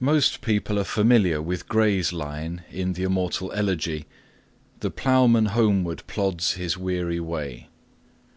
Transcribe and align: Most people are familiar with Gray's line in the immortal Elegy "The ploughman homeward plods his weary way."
Most 0.00 0.40
people 0.40 0.80
are 0.80 0.84
familiar 0.84 1.40
with 1.40 1.68
Gray's 1.68 2.12
line 2.12 2.64
in 2.72 2.94
the 2.94 3.04
immortal 3.04 3.52
Elegy 3.52 4.04
"The 4.80 4.90
ploughman 4.90 5.46
homeward 5.46 6.02
plods 6.08 6.54
his 6.54 6.76
weary 6.76 7.20
way." 7.20 7.68